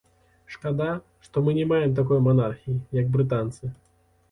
[0.53, 0.87] Шкада,
[1.27, 3.75] што мы не маем такой манархіі, як брытанцы.